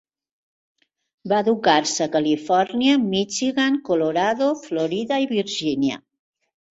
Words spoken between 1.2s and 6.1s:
Va educar-se a Califòrnia, Michigan, Colorado, Florida i Virgínia.